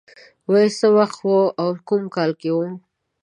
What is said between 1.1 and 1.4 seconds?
و